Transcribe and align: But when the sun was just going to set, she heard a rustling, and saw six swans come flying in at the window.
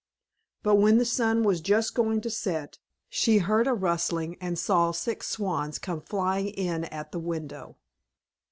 But 0.63 0.77
when 0.77 0.97
the 0.97 1.05
sun 1.05 1.43
was 1.43 1.61
just 1.61 1.93
going 1.93 2.21
to 2.21 2.29
set, 2.31 2.79
she 3.07 3.37
heard 3.37 3.67
a 3.67 3.75
rustling, 3.75 4.35
and 4.41 4.57
saw 4.57 4.89
six 4.91 5.27
swans 5.27 5.77
come 5.77 6.01
flying 6.01 6.47
in 6.47 6.85
at 6.85 7.11
the 7.11 7.19
window. 7.19 7.77